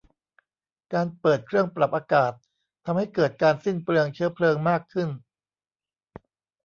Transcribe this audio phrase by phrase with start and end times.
[0.93, 2.31] การเปิดเครื่องปรับอากาศ
[2.85, 5.09] ทำให้เกิดการสิ้นเปลืองเชื้อเพลิงมากขึ้น